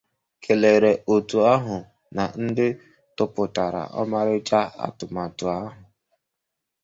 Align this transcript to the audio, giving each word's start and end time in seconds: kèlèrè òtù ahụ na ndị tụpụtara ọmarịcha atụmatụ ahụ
kèlèrè 0.43 0.91
òtù 1.13 1.37
ahụ 1.53 1.75
na 2.15 2.23
ndị 2.43 2.67
tụpụtara 3.15 3.83
ọmarịcha 4.01 4.59
atụmatụ 4.85 5.45
ahụ 5.57 5.69